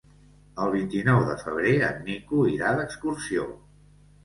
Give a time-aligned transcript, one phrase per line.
[0.63, 3.49] El vint-i-nou de febrer en Nico irà d'excursió.